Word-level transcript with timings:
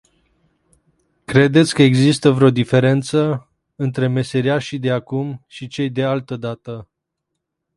Credeți 1.25 1.73
că 1.73 1.81
există 1.83 2.31
vreo 2.31 2.49
diferență 2.49 3.49
între 3.75 4.07
meseriașii 4.07 4.79
de 4.79 4.91
acum 4.91 5.43
și 5.47 5.67
cei 5.67 5.89
de 5.89 6.03
altădată. 6.03 6.89